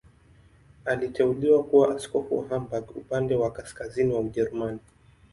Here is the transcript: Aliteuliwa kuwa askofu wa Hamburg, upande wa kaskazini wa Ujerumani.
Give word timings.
Aliteuliwa 0.85 1.63
kuwa 1.63 1.95
askofu 1.95 2.37
wa 2.37 2.47
Hamburg, 2.47 2.97
upande 2.97 3.35
wa 3.35 3.51
kaskazini 3.51 4.13
wa 4.13 4.19
Ujerumani. 4.19 4.79